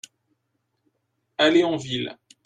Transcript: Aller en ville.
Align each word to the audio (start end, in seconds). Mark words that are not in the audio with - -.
Aller 1.37 1.63
en 1.63 1.77
ville. 1.77 2.17